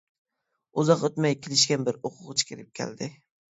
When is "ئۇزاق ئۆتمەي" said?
0.83-1.37